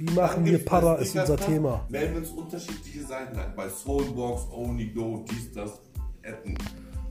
Wie 0.00 0.14
machen 0.14 0.46
wir 0.46 0.64
Para, 0.64 0.94
ist 0.94 1.14
unser 1.14 1.36
Thema. 1.36 1.84
Melden 1.90 2.14
wir 2.14 2.20
uns 2.20 2.30
unterschiedliche 2.30 3.04
Seiten 3.04 3.38
ein. 3.38 3.52
Bei 3.54 3.68
Soulbox, 3.68 4.48
Onlygo, 4.50 5.26
dies, 5.30 5.52
das, 5.52 5.78
Etten. 6.22 6.56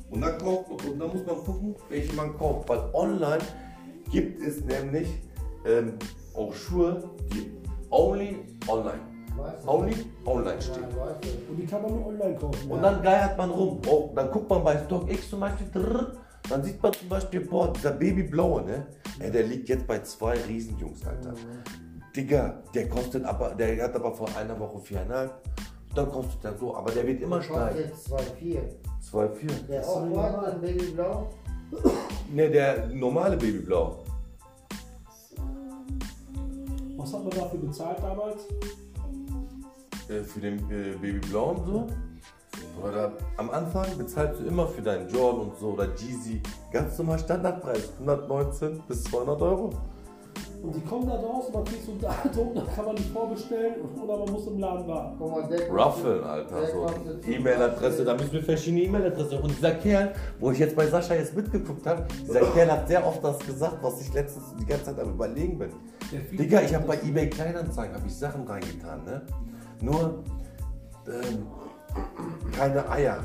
Und 0.10 0.22
dann, 0.22 0.40
kauft, 0.40 0.72
und 0.72 0.98
dann 0.98 1.08
muss 1.10 1.24
man 1.24 1.36
gucken, 1.36 1.76
welche 1.88 2.14
man 2.14 2.36
kauft. 2.36 2.68
Weil 2.68 2.80
online 2.94 3.44
gibt 4.12 4.42
es 4.42 4.64
nämlich 4.64 5.08
ähm, 5.68 5.94
auch 6.34 6.52
Schuhe, 6.52 7.04
die 7.32 7.52
only 7.92 8.40
online. 8.68 9.02
Only 9.68 9.94
online 10.26 10.60
stehen. 10.60 10.86
Und 11.48 11.58
die 11.58 11.68
kann 11.68 11.84
man 11.84 11.92
nur 11.92 12.08
online 12.08 12.36
kaufen. 12.40 12.72
Und 12.72 12.82
dann 12.82 13.04
geiert 13.04 13.38
man 13.38 13.52
rum. 13.52 13.80
Oh, 13.88 14.10
dann 14.16 14.32
guckt 14.32 14.50
man 14.50 14.64
bei 14.64 14.84
StockX 14.84 15.30
zum 15.30 15.42
Beispiel, 15.42 15.68
drrr, 15.72 16.14
dann 16.50 16.64
sieht 16.64 16.82
man 16.82 16.92
zum 16.94 17.08
Beispiel, 17.08 17.42
boah, 17.42 17.72
dieser 17.72 17.92
Babyblaue, 17.92 18.64
ne? 18.64 18.88
Ey, 19.20 19.30
der 19.30 19.44
liegt 19.44 19.70
jetzt 19.70 19.86
bei 19.86 20.02
zwei 20.02 20.36
Riesenjungs, 20.48 21.06
Alter. 21.06 21.36
Digga, 22.20 22.62
der 22.76 22.90
kostet 22.90 23.24
aber, 23.24 23.56
der 23.56 23.82
hat 23.82 23.96
aber 23.96 24.14
vor 24.14 24.28
einer 24.36 24.60
Woche 24.60 24.80
viereinhalb. 24.80 25.32
Dann 25.96 26.12
kostet 26.12 26.44
er 26.44 26.58
so, 26.58 26.76
aber 26.76 26.92
der 26.92 27.08
wird 27.08 27.22
immer 27.22 27.42
steigen. 27.42 27.90
Kostet 27.92 28.14
2,4. 28.14 28.60
Zwei, 29.00 29.30
vier. 29.30 29.50
Der 29.70 29.88
Offroad, 29.88 30.44
dann 30.46 30.62
Babyblau. 30.62 31.30
Ne, 32.34 32.50
der 32.50 32.88
normale 32.88 33.38
Babyblau. 33.38 34.04
Was 36.98 37.14
hat 37.14 37.24
man 37.24 37.30
dafür 37.30 37.60
bezahlt 37.60 38.00
damals? 38.00 38.42
Äh, 40.10 40.22
für 40.22 40.42
den 40.42 40.58
äh, 40.70 40.98
Babyblau 41.02 41.52
und 41.52 41.66
so. 41.66 41.88
Oder 42.84 43.14
am 43.38 43.50
Anfang 43.52 43.98
bezahlst 43.98 44.42
du 44.42 44.46
immer 44.46 44.68
für 44.68 44.82
deinen 44.82 45.08
Jordan 45.10 45.48
und 45.48 45.58
so 45.58 45.70
oder 45.70 45.88
Jeezy 45.96 46.42
ganz 46.74 46.98
normal 46.98 47.20
Standardpreis, 47.20 47.94
119 48.00 48.84
bis 48.88 49.06
200 49.06 49.42
Euro. 49.42 49.74
Und 50.62 50.76
die 50.76 50.82
kommen 50.82 51.08
da 51.08 51.16
draußen, 51.16 51.54
man 51.54 51.64
kriegt 51.64 51.86
so 51.86 51.94
ein 51.94 52.00
Datum, 52.00 52.54
dann 52.54 52.68
kann 52.76 52.86
man 52.86 52.96
die 52.96 53.04
vorbestellen 53.04 53.76
oder 54.04 54.18
man 54.18 54.32
muss 54.32 54.48
im 54.48 54.60
Laden 54.60 54.88
warten. 54.88 55.22
Ruffeln, 55.72 56.24
Alter, 56.24 56.68
so. 56.68 56.88
E-Mail-Adresse, 57.32 58.04
da 58.04 58.14
müssen 58.14 58.34
wir 58.34 58.44
verschiedene 58.44 58.84
E-Mail-Adresse. 58.84 59.40
Und 59.40 59.52
dieser 59.52 59.72
Kerl, 59.76 60.14
wo 60.38 60.52
ich 60.52 60.60
jetzt 60.60 60.76
bei 60.76 60.86
Sascha 60.86 61.14
jetzt 61.16 61.34
mitgeguckt 61.34 61.86
habe, 61.88 62.06
dieser 62.28 62.42
Kerl 62.42 62.72
hat 62.72 62.88
sehr 62.90 63.08
oft 63.08 63.24
das 63.24 63.40
gesagt, 63.40 63.78
was 63.82 64.02
ich 64.02 64.14
letztens 64.14 64.54
die 64.60 64.66
ganze 64.66 64.86
Zeit 64.86 65.00
am 65.00 65.12
überlegen 65.12 65.58
bin. 65.58 65.70
Digga, 66.38 66.62
ich 66.62 66.76
habe 66.76 66.86
bei 66.86 66.98
eBay 67.08 67.30
Kleinanzeigen 67.30 67.96
habe 67.96 68.08
ich 68.08 68.16
Sachen 68.18 68.46
reingetan, 68.46 69.06
ne? 69.06 69.22
Nur 69.82 70.24
ähm, 71.08 71.48
keine 72.52 72.90
Eier. 72.90 73.24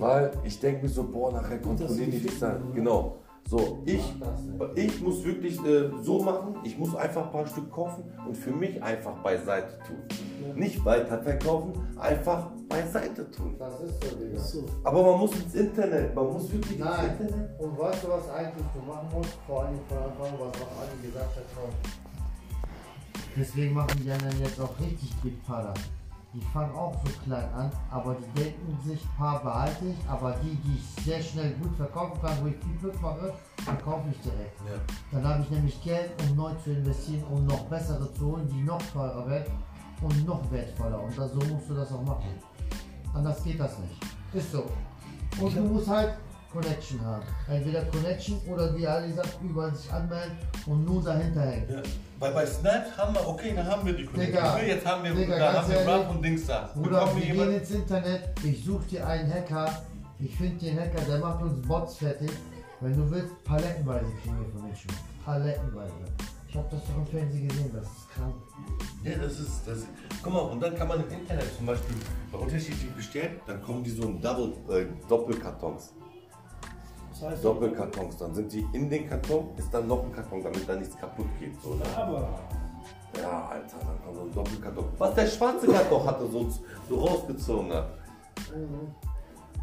Weil 0.00 0.32
ich 0.42 0.58
denke 0.58 0.82
mir 0.82 0.88
so, 0.88 1.04
boah, 1.04 1.32
nachher 1.32 1.58
kontrollieren 1.58 2.10
die 2.10 2.18
dich 2.18 2.38
dann. 2.40 2.72
Genau. 2.74 3.21
So, 3.48 3.82
ich, 3.84 4.02
ich 4.76 5.00
muss 5.02 5.22
wirklich 5.24 5.62
äh, 5.64 5.90
so 6.00 6.22
machen, 6.22 6.56
ich 6.64 6.78
muss 6.78 6.94
einfach 6.96 7.26
ein 7.26 7.32
paar 7.32 7.46
Stück 7.46 7.70
kaufen 7.70 8.04
und 8.26 8.34
für 8.34 8.50
mich 8.50 8.82
einfach 8.82 9.14
beiseite 9.22 9.78
tun. 9.86 10.56
Nicht 10.56 10.82
weiterverkaufen, 10.84 11.72
einfach 11.98 12.50
beiseite 12.68 13.30
tun. 13.30 13.56
Das 13.58 13.80
ist 13.80 14.02
so, 14.02 14.16
Digga. 14.16 14.38
So. 14.38 14.64
Aber 14.84 15.02
man 15.02 15.20
muss 15.20 15.34
ins 15.34 15.54
Internet, 15.54 16.14
man 16.14 16.32
muss 16.32 16.50
wirklich 16.50 16.78
ins 16.78 16.88
Nein. 16.88 17.10
Internet. 17.10 17.60
Und 17.60 17.78
weißt 17.78 18.04
du, 18.04 18.08
was 18.08 18.30
eigentlich 18.30 18.66
du 18.74 18.90
machen 18.90 19.08
musst? 19.12 19.36
Vor 19.46 19.64
allem 19.64 19.78
von 19.86 19.98
Anfang, 19.98 20.38
was 20.38 20.62
auch 20.62 20.80
Ali 20.80 21.06
gesagt 21.06 21.36
hat, 21.36 21.44
Frau. 21.54 21.68
Deswegen 23.36 23.74
machen 23.74 24.00
die 24.02 24.10
anderen 24.10 24.40
jetzt 24.40 24.60
auch 24.60 24.78
richtig 24.80 25.14
Big 25.22 25.44
Para. 25.46 25.74
Die 26.34 26.40
fangen 26.40 26.74
auch 26.74 26.94
so 27.04 27.12
klein 27.24 27.52
an, 27.52 27.70
aber 27.90 28.14
die 28.14 28.40
denken 28.40 28.78
sich, 28.82 29.00
paar 29.18 29.42
behalte 29.42 29.84
ich, 29.84 30.08
aber 30.08 30.34
die, 30.42 30.54
die 30.54 30.76
ich 30.76 31.04
sehr 31.04 31.20
schnell 31.20 31.52
gut 31.54 31.76
verkaufen 31.76 32.18
kann, 32.22 32.32
wo 32.42 32.46
ich 32.46 32.56
viel 32.56 32.76
Glück 32.80 33.02
mache, 33.02 33.34
verkaufe 33.58 34.08
ich 34.10 34.18
direkt. 34.20 34.58
Ja. 34.60 34.80
Dann 35.10 35.28
habe 35.28 35.42
ich 35.42 35.50
nämlich 35.50 35.82
Geld, 35.82 36.10
um 36.22 36.36
neu 36.36 36.54
zu 36.64 36.72
investieren, 36.72 37.22
um 37.30 37.44
noch 37.44 37.64
bessere 37.64 38.10
zu 38.14 38.32
holen, 38.32 38.48
die 38.48 38.62
noch 38.62 38.80
teurer 38.94 39.28
werden 39.28 39.52
und 40.00 40.26
noch 40.26 40.50
wertvoller. 40.50 41.02
Und 41.02 41.18
das, 41.18 41.32
so 41.32 41.40
musst 41.40 41.68
du 41.68 41.74
das 41.74 41.92
auch 41.92 42.02
machen. 42.02 42.30
Anders 43.12 43.44
geht 43.44 43.60
das 43.60 43.78
nicht. 43.78 44.02
Ist 44.32 44.52
so. 44.52 44.64
Und 45.38 45.54
du 45.54 45.60
musst 45.60 45.88
halt 45.88 46.14
Connection 46.52 47.04
haben. 47.04 47.22
Entweder 47.48 47.84
Connection 47.86 48.40
oder 48.46 48.76
wie 48.76 48.86
Ali 48.86 49.12
sagt, 49.12 49.38
überall 49.42 49.74
sich 49.74 49.92
anmelden 49.92 50.36
und 50.66 50.84
nur 50.84 51.02
dahinter 51.02 51.40
hängen. 51.42 51.66
Ja. 51.70 51.82
Weil 52.18 52.32
bei 52.32 52.46
Snap 52.46 52.96
haben 52.96 53.14
wir, 53.14 53.26
okay, 53.26 53.52
da 53.56 53.64
haben 53.64 53.86
wir 53.86 53.94
die 53.94 54.06
Digga, 54.06 54.40
Connection. 54.40 54.68
Jetzt 54.68 54.86
haben 54.86 55.04
wir, 55.04 55.14
Digga, 55.14 55.38
da 55.38 55.52
haben 55.54 55.70
wir 55.70 55.78
Rap 55.78 56.10
und 56.10 56.24
Dings 56.24 56.46
da. 56.46 56.70
Bruder, 56.74 57.16
wir 57.16 57.34
gehen 57.34 57.54
ins 57.54 57.70
Internet, 57.70 58.28
ich 58.44 58.64
suche 58.64 58.84
dir 58.86 59.06
einen 59.06 59.32
Hacker, 59.32 59.82
ich 60.18 60.36
finde 60.36 60.64
den 60.64 60.78
Hacker, 60.78 61.00
der 61.08 61.18
macht 61.18 61.42
uns 61.42 61.66
Bots 61.66 61.96
fertig. 61.96 62.30
Wenn 62.80 62.96
du 62.96 63.10
willst, 63.10 63.42
palettenweise 63.44 64.06
kriegen 64.22 64.36
wir 64.38 64.76
Schuhen. 64.76 64.96
Palettenweise. 65.24 65.92
Ich 66.48 66.56
habe 66.56 66.68
das 66.70 66.80
doch 66.84 66.96
im 66.96 67.06
Fernsehen 67.06 67.48
gesehen, 67.48 67.70
das 67.72 67.84
ist 67.84 68.10
krank. 68.10 68.34
Ja, 69.04 69.16
das 69.16 69.40
ist, 69.40 69.62
das 69.66 69.86
Guck 70.22 70.32
mal, 70.32 70.40
und 70.40 70.60
dann 70.60 70.76
kann 70.76 70.86
man 70.86 71.00
im 71.00 71.10
Internet 71.10 71.56
zum 71.56 71.64
Beispiel 71.64 71.96
bei 72.30 72.38
unterschiedlich 72.38 72.90
bestellen, 72.94 73.40
dann 73.46 73.62
kommen 73.62 73.82
die 73.82 73.90
so 73.90 74.02
in 74.02 74.20
Double, 74.20 74.52
äh, 74.68 74.84
Doppelkartons. 75.08 75.94
Heißt, 77.22 77.44
Doppelkartons, 77.44 78.16
dann 78.16 78.34
sind 78.34 78.52
die 78.52 78.66
in 78.72 78.90
den 78.90 79.08
Karton, 79.08 79.50
ist 79.56 79.72
dann 79.72 79.86
noch 79.86 80.02
ein 80.04 80.12
Karton, 80.12 80.42
damit 80.42 80.68
da 80.68 80.74
nichts 80.74 80.96
kaputt 80.96 81.26
geht. 81.38 81.60
So, 81.62 81.74
ne? 81.74 81.82
aber 81.96 82.40
Ja, 83.16 83.48
Alter, 83.48 83.76
dann 83.78 84.02
kommt 84.04 84.16
so 84.16 84.22
ein 84.22 84.32
Doppelkarton. 84.32 84.84
Was 84.98 85.14
der 85.14 85.26
schwarze 85.26 85.68
Karton 85.68 86.04
hatte, 86.04 86.26
so, 86.26 86.48
so 86.88 86.94
rausgezogen 86.96 87.72
hat. 87.72 87.86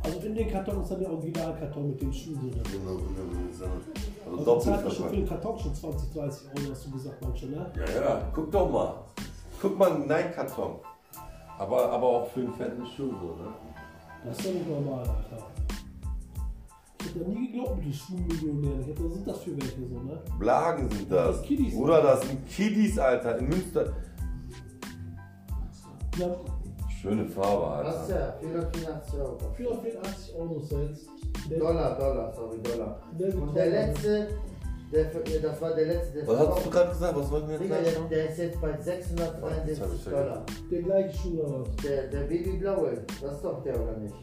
also 0.04 0.20
in 0.20 0.36
den 0.36 0.50
Karton 0.50 0.82
ist 0.82 0.92
dann 0.92 1.00
der 1.00 1.12
Originalkarton 1.12 1.88
mit 1.90 2.02
den 2.02 2.14
Schuhen 2.14 2.40
drin. 2.40 2.64
Genau, 2.72 2.96
genau, 2.96 3.50
so. 3.52 3.66
Also 3.66 4.32
Also 4.32 4.46
doppelt 4.46 4.64
zahlt 4.64 4.94
schon 4.94 5.10
für 5.10 5.16
den 5.16 5.28
Karton 5.28 5.60
schon 5.60 5.76
20, 5.76 6.14
30 6.14 6.48
Euro, 6.48 6.72
hast 6.72 6.86
du 6.86 6.92
gesagt, 6.92 7.22
manche, 7.22 7.46
ne? 7.48 7.72
Ja, 7.76 8.02
ja, 8.02 8.22
guck 8.34 8.52
doch 8.52 8.72
mal. 8.72 8.94
Guck 9.62 9.78
mal, 9.78 9.92
einen 9.92 10.08
Nike-Karton. 10.08 10.76
Aber, 11.58 11.92
aber 11.92 12.08
auch 12.08 12.28
für 12.30 12.40
einen 12.40 12.54
fetten 12.54 12.86
Schuh, 12.86 13.12
so, 13.20 13.36
ne? 13.36 13.54
Das 14.24 14.38
ist 14.38 14.48
doch 14.48 14.54
nicht 14.54 14.70
normal, 14.70 15.00
Alter. 15.00 15.46
Ich 17.10 17.16
hätte 17.16 17.30
nie 17.30 17.48
geglaubt 17.52 17.78
mit 17.78 17.86
den 17.86 17.94
Schuhmillionären. 17.94 18.96
Was 19.06 19.14
sind 19.14 19.28
das 19.28 19.40
für 19.40 19.52
welche 19.58 19.88
so, 19.88 20.00
ne? 20.04 20.22
Blagen 20.38 20.90
sind 20.90 21.12
das. 21.12 21.38
Das 21.38 21.42
Kiddies. 21.48 21.74
Bruder, 21.74 22.02
das 22.04 22.22
sind 22.28 22.46
Kiddies, 22.48 23.00
Alter, 23.00 23.38
in 23.40 23.50
Münster. 23.50 23.94
Haben 26.22 26.36
Schöne 27.02 27.26
Farbe, 27.30 27.86
Was 27.86 27.96
Alter. 27.96 28.02
ist 28.02 28.10
der? 28.10 28.34
484 28.52 29.20
Euro. 29.22 29.38
484 29.56 30.36
Euro 30.36 30.60
Sales. 30.60 31.08
Der, 31.50 31.60
Dollar, 31.60 31.98
Dollar, 31.98 32.34
sorry, 32.34 32.58
Dollar. 32.62 33.00
der 33.18 33.36
Und 33.42 33.56
der 33.56 33.68
letzte, 33.70 34.28
der, 34.92 35.06
für- 35.10 35.40
das 35.42 35.62
war 35.62 35.74
der 35.76 35.86
letzte, 35.86 36.18
der 36.20 36.28
Was 36.28 36.40
hast 36.50 36.66
du 36.66 36.70
gerade 36.70 36.90
gesagt? 36.90 37.16
Was 37.18 37.32
wollten 37.32 37.48
wir 37.48 37.54
jetzt 37.56 37.64
Digga, 37.64 37.76
sagen? 37.76 38.10
der, 38.10 38.18
der 38.18 38.30
ist 38.32 38.38
jetzt 38.38 38.62
bei 38.62 38.78
673 38.82 40.04
Dollar. 40.12 40.44
der 40.70 40.82
gleiche 40.82 41.18
Schuh 41.18 41.40
oder 41.42 41.62
was? 41.62 41.76
Der, 41.78 42.08
der 42.08 42.20
Babyblaue, 42.22 42.98
das 43.22 43.32
ist 43.36 43.44
doch 43.46 43.64
der 43.64 43.82
oder 43.82 43.98
nicht? 43.98 44.16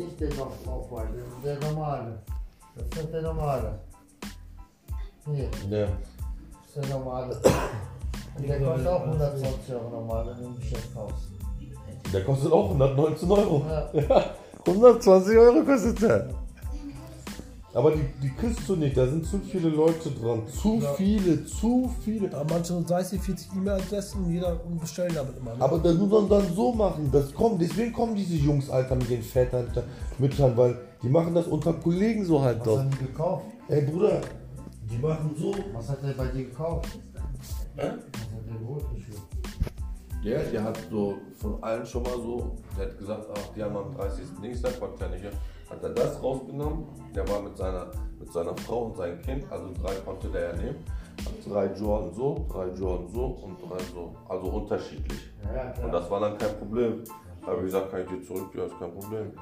Nicht 0.00 0.38
noch 0.38 0.52
Aufwahl, 0.66 1.08
der, 1.44 1.58
normale. 1.70 2.18
Das 2.74 2.84
ist 2.84 2.96
doch 3.04 3.10
der 3.10 3.20
normale. 3.22 3.78
Hier, 5.26 5.50
Ja. 5.68 5.86
das 5.86 6.84
ist 6.84 6.90
der 6.90 6.98
normale. 6.98 7.36
Und 8.38 8.48
der 8.48 8.60
kostet 8.60 8.86
auch 8.86 9.04
120 9.04 9.74
Euro 9.74 9.90
normal, 9.90 10.26
wenn 10.28 10.36
du 10.38 10.44
im 10.48 10.56
Geschäft 10.58 10.94
kaufst. 10.94 11.28
Der 12.14 12.24
kostet 12.24 12.50
auch 12.50 12.70
119 12.70 13.30
Euro. 13.30 13.66
Ja. 13.92 14.24
120 14.66 15.36
Euro 15.36 15.64
kostet 15.64 16.00
der. 16.00 16.28
Aber 17.72 17.92
die, 17.92 18.02
die 18.20 18.30
kriegst 18.30 18.68
du 18.68 18.74
nicht, 18.74 18.96
da 18.96 19.06
sind 19.06 19.24
zu 19.24 19.38
viele 19.38 19.68
Leute 19.68 20.10
dran. 20.10 20.42
Zu 20.48 20.80
Ja. 20.80 20.92
viele, 20.94 21.44
zu 21.44 21.88
viele. 22.04 22.28
Ja, 22.28 22.44
manche 22.48 22.80
30, 22.82 23.20
40 23.20 23.48
E-Mail-Adressen, 23.56 24.28
jeder 24.28 24.56
bestellen 24.80 25.12
damit 25.14 25.36
immer. 25.38 25.54
Ne? 25.54 25.62
Aber 25.62 25.78
das 25.78 25.94
muss 25.94 26.10
man 26.10 26.28
dann 26.28 26.52
so 26.54 26.72
machen. 26.72 27.08
Das 27.12 27.32
kommt, 27.32 27.60
deswegen 27.62 27.92
kommen 27.92 28.16
diese 28.16 28.34
Jungs, 28.34 28.68
Alter, 28.70 28.96
mit 28.96 29.08
den 29.08 29.22
Vätern, 29.22 29.68
Müttern, 30.18 30.56
weil 30.56 30.78
die 31.02 31.08
machen 31.08 31.32
das 31.32 31.46
unter 31.46 31.72
Kollegen 31.74 32.24
so 32.24 32.40
halt 32.42 32.58
Was 32.60 32.66
doch. 32.66 32.78
haben 32.80 32.90
die 32.90 33.06
gekauft? 33.06 33.44
Ey 33.68 33.82
Bruder, 33.82 34.20
die 34.90 34.98
machen 34.98 35.30
so. 35.38 35.54
Was 35.72 35.88
hat 35.90 36.02
der 36.02 36.12
bei 36.14 36.26
dir 36.26 36.46
gekauft? 36.46 36.98
Hä? 37.76 37.82
Was 37.82 37.86
hat 37.86 38.50
der 38.50 38.58
geholt 38.58 38.82
für 38.82 39.00
Schuhe? 39.00 39.20
Ja, 40.24 40.38
der 40.42 40.64
hat 40.64 40.78
so 40.90 41.14
von 41.38 41.62
allen 41.62 41.86
schon 41.86 42.02
mal 42.02 42.16
so, 42.16 42.56
der 42.76 42.86
hat 42.86 42.98
gesagt, 42.98 43.26
ach, 43.32 43.54
die 43.56 43.62
haben 43.62 43.76
am 43.76 43.94
30. 43.94 44.24
Dienstag, 44.42 44.72
was 44.80 44.98
kann 44.98 45.14
ich 45.14 45.20
hier, 45.22 45.30
hat 45.70 45.82
er 45.82 45.90
das 45.90 46.22
rausgenommen. 46.22 46.84
Der 47.14 47.26
war 47.28 47.40
mit 47.40 47.56
seiner, 47.56 47.86
mit 48.18 48.32
seiner 48.32 48.56
Frau 48.58 48.86
und 48.86 48.96
seinem 48.96 49.20
Kind, 49.22 49.50
also 49.50 49.70
drei 49.80 49.94
konnte 50.04 50.28
der 50.28 50.50
ja 50.50 50.56
nehmen. 50.56 50.84
Hat 51.24 51.52
drei 51.52 51.66
Jordan 51.78 52.14
so, 52.14 52.46
drei 52.50 52.68
Jordan 52.68 53.08
so 53.08 53.24
und 53.24 53.56
drei 53.62 53.78
so, 53.92 54.14
also 54.28 54.46
unterschiedlich. 54.46 55.30
Ja, 55.54 55.72
Und 55.84 55.92
das 55.92 56.10
war 56.10 56.20
dann 56.20 56.38
kein 56.38 56.56
Problem. 56.58 57.04
Da 57.40 57.46
habe 57.48 57.58
ich 57.58 57.64
gesagt, 57.66 57.90
kann 57.90 58.02
ich 58.02 58.08
dir 58.08 58.22
zurück? 58.22 58.50
Ja, 58.54 58.64
ist 58.64 58.78
kein 58.78 58.92
Problem. 58.92 59.32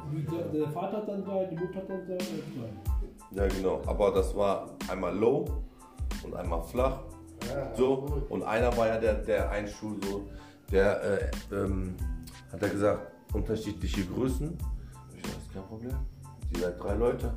Der, 0.53 0.69
Vater 0.69 0.99
hat 0.99 1.09
dann 1.09 1.25
drei, 1.25 1.45
die 1.47 1.57
Mutter 1.57 1.79
hat 1.79 1.89
dann 1.89 2.07
drei, 2.07 2.15
und 2.15 3.33
drei. 3.33 3.43
Ja, 3.43 3.49
genau. 3.49 3.81
Aber 3.87 4.13
das 4.13 4.35
war 4.37 4.69
einmal 4.89 5.17
low 5.17 5.45
und 6.25 6.35
einmal 6.35 6.63
flach. 6.63 7.01
Ja, 7.49 7.75
So, 7.77 8.25
und 8.29 8.43
einer 8.43 8.77
war 8.77 8.89
ja 8.89 8.99
der, 8.99 9.15
der 9.15 9.51
ein 9.51 9.67
Schuh 9.67 9.95
so, 10.03 10.29
der 10.71 11.03
äh, 11.03 11.31
ähm, 11.53 11.95
hat 12.53 12.63
er 12.63 12.69
gesagt, 12.69 13.13
unterschiedliche 13.33 14.05
Größen. 14.05 14.57
Ich 15.17 15.25
ist 15.25 15.53
kein 15.53 15.63
Problem. 15.65 15.95
Die 16.51 16.61
seid 16.61 16.83
drei 16.83 16.95
Leute. 16.95 17.33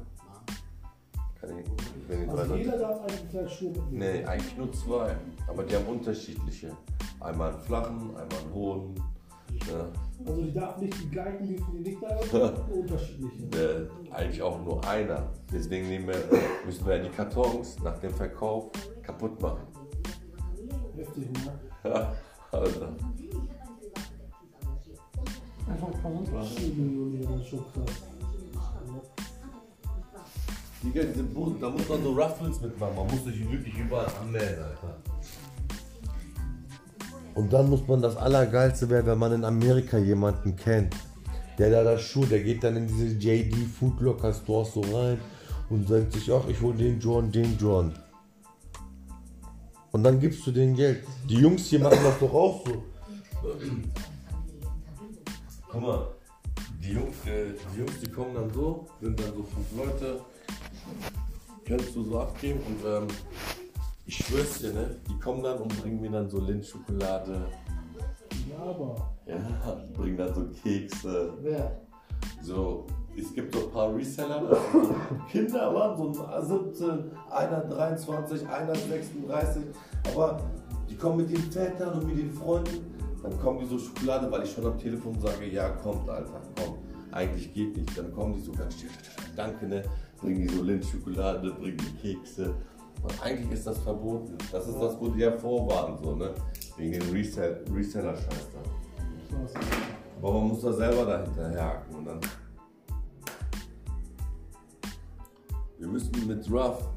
Kann 1.40 1.58
ich, 1.58 1.66
wenn 2.08 2.22
die 2.22 2.26
drei 2.28 2.38
Also 2.42 2.56
jeder 2.56 2.72
Leute. 2.72 2.82
darf 2.84 3.02
eigentlich 3.02 3.30
gleich 3.30 3.52
Schuhe 3.58 3.70
mitnehmen. 3.72 3.98
Nee, 4.00 4.26
eigentlich 4.26 4.58
nur 4.58 4.72
zwei. 4.74 5.16
Aber 5.48 5.64
die 5.64 5.76
haben 5.76 5.86
unterschiedliche. 5.88 6.76
Einmal 7.20 7.52
einen 7.52 7.60
flachen, 7.62 8.00
einmal 8.16 8.40
einen 8.44 8.54
hohen. 8.54 8.94
Ne? 8.94 9.92
Also 10.26 10.42
die 10.42 10.54
darf 10.54 10.78
nicht 10.78 11.02
die 11.04 11.10
gleichen, 11.10 11.48
die 11.48 11.56
die 11.56 11.90
nicht 11.90 12.02
da 12.02 12.18
sind, 12.22 12.70
unterschiedliche. 12.74 13.90
Äh, 14.10 14.14
eigentlich 14.14 14.42
auch 14.42 14.64
nur 14.64 14.84
einer. 14.88 15.30
Deswegen 15.52 15.88
nehmen 15.88 16.08
wir, 16.08 16.16
müssen 16.66 16.86
wir 16.86 17.00
die 17.00 17.10
Kartons 17.10 17.78
nach 17.84 17.98
dem 18.00 18.12
Verkauf 18.14 18.70
kaputt 19.04 19.40
machen. 19.42 19.62
Heftig, 20.96 21.28
ne? 21.32 21.60
Ja, 21.84 22.14
Alter. 22.52 22.90
Einfach 25.68 25.88
ein 25.88 26.24
paar. 26.26 26.44
Schuhmillionär, 26.46 27.28
das 27.30 27.42
ist 27.42 27.48
schon 27.48 27.60
krass. 27.74 28.11
Digga, 30.84 31.04
diese 31.04 31.24
Boden, 31.24 31.60
da 31.60 31.70
muss 31.70 31.88
man 31.88 32.04
so 32.04 32.12
Ruffles 32.12 32.60
mitmachen. 32.62 32.96
Man 32.96 33.08
muss 33.08 33.24
sich 33.24 33.52
wirklich 33.52 33.78
überall 33.78 34.08
anmelden, 34.20 34.64
Alter. 34.64 34.98
Und 37.36 37.54
dann 37.54 37.70
muss 37.70 37.88
man 37.88 38.02
das 38.02 38.18
Allergeilste 38.18 38.90
werden, 38.90 39.08
wenn 39.08 39.20
man 39.20 39.34
in 39.34 39.46
Amerika 39.46 39.98
jemanden 39.98 40.56
kennt. 40.56 40.96
Der 41.58 41.70
da 41.70 41.84
das 41.84 42.02
Schuh, 42.02 42.26
der 42.26 42.42
geht 42.42 42.64
dann 42.64 42.76
in 42.76 42.88
diese 42.88 43.16
JD 43.16 43.56
Foodlocker 43.80 44.34
Stores 44.34 44.74
so 44.74 44.82
rein 44.82 45.20
und 45.70 45.88
sagt 45.88 46.14
sich, 46.14 46.32
ach, 46.32 46.48
ich 46.48 46.60
hol 46.62 46.74
den 46.74 47.00
John, 47.00 47.32
den 47.32 47.58
John. 47.58 47.94
Und 49.92 50.04
dann 50.04 50.20
gibst 50.20 50.46
du 50.48 50.52
denen 50.52 50.76
Geld. 50.76 51.04
Die 51.30 51.36
Jungs 51.36 51.68
hier 51.68 51.80
machen 51.80 52.00
das 52.04 52.18
doch 52.20 52.34
auch 52.34 52.66
so. 52.66 52.84
Guck 55.70 55.82
mal, 55.82 56.08
die 56.82 56.94
Jungs, 56.94 57.16
äh, 57.26 57.54
die 57.74 57.80
Jungs, 57.80 58.00
die 58.02 58.10
kommen 58.10 58.34
dann 58.34 58.52
so, 58.54 58.88
sind 59.00 59.20
dann 59.20 59.34
so 59.36 59.44
fünf 59.44 59.68
Leute, 59.78 60.22
kannst 61.66 61.96
du 61.96 62.04
so 62.04 62.20
abgeben 62.20 62.60
und 62.68 62.86
ähm, 62.86 63.08
ich 64.06 64.18
schwör's 64.18 64.60
dir, 64.60 64.74
ne, 64.74 64.96
die 65.08 65.18
kommen 65.20 65.42
dann 65.44 65.60
und 65.60 65.82
bringen 65.82 66.02
mir 66.02 66.12
dann 66.12 66.30
so 66.30 66.40
Lindschokolade, 66.42 67.46
Ja, 68.50 68.64
aber. 68.64 68.96
ja, 69.26 69.38
bringen 69.94 70.18
dann 70.18 70.34
so 70.34 70.48
Kekse, 70.62 71.34
Wer? 71.42 71.80
so, 72.42 72.86
es 73.18 73.34
gibt 73.34 73.54
so 73.54 73.68
ein 73.68 73.72
paar 73.72 73.96
Reseller, 73.96 74.42
das 74.50 74.60
sind 74.72 74.84
so 74.86 74.96
Kinder 75.32 75.74
waren 75.74 76.14
so 76.14 76.26
ein 76.26 76.46
17, 76.74 77.12
einer 77.30 77.62
23, 77.62 78.48
einer 78.48 78.76
36, 78.76 79.64
aber 80.14 80.42
die 80.90 80.96
kommen 80.96 81.18
mit 81.18 81.30
den 81.30 81.52
Vätern 81.52 81.94
und 82.00 82.08
mit 82.08 82.18
den 82.18 82.32
Freunden, 82.34 82.86
dann 83.24 83.40
kommen 83.40 83.60
die 83.60 83.66
so 83.68 83.78
Schokolade, 83.78 84.30
weil 84.32 84.44
ich 84.44 84.52
schon 84.52 84.66
am 84.66 84.78
Telefon 84.78 85.18
sage, 85.22 85.48
ja 85.48 85.70
kommt 85.70 86.10
Alter, 86.10 86.42
komm, 86.58 86.78
eigentlich 87.12 87.54
geht 87.54 87.78
nicht, 87.78 87.98
dann 87.98 88.12
kommen 88.14 88.34
die 88.34 88.42
so 88.42 88.52
ganz 88.52 88.74
still, 88.74 88.90
danke 89.36 89.68
ne, 89.68 89.84
bringen 90.22 90.48
die 90.48 90.56
so 90.56 90.64
Lindschokolade, 90.64 91.52
bringen 91.52 91.78
die 91.78 92.14
Kekse 92.14 92.54
und 93.04 93.24
eigentlich 93.24 93.52
ist 93.52 93.66
das 93.66 93.80
verboten, 93.80 94.38
das 94.52 94.68
ist 94.68 94.80
das, 94.80 95.00
wo 95.00 95.08
die 95.08 95.22
ja 95.22 95.32
vorwarnen, 95.32 95.98
so 96.02 96.16
ne, 96.16 96.34
wegen 96.78 96.94
den 96.94 97.10
Resell 97.12 97.66
Reseller-Scheiß 97.74 98.50
da. 98.54 98.60
Aber 100.22 100.34
man 100.34 100.50
muss 100.50 100.62
da 100.62 100.72
selber 100.72 101.06
dahinter 101.06 101.64
haken 101.64 101.96
und 101.96 102.06
dann. 102.06 102.20
Wir 105.80 105.88
müssen 105.88 106.28
mit 106.28 106.52
Ruff. 106.52 106.88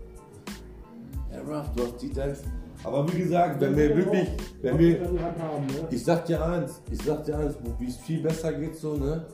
Ja, 1.32 1.41
Ruff, 1.41 1.70
du 1.75 1.85
hast 1.85 2.03
die 2.03 2.12
Dance. 2.12 2.43
Aber 2.82 3.11
wie 3.11 3.19
gesagt, 3.20 3.59
wenn 3.62 3.75
wir 3.75 3.97
wirklich, 3.97 4.29
wenn 4.61 4.79
wir, 4.79 5.00
ich 5.91 6.05
sag 6.05 6.27
dir 6.27 6.44
eins, 6.44 6.82
ich 6.91 7.00
sag 7.00 7.25
dir 7.25 7.38
eins, 7.38 7.55
wie 7.79 7.87
es 7.87 7.97
viel 7.97 8.20
besser 8.20 8.53
geht 8.53 8.77
so, 8.77 8.97
ne? 8.97 9.25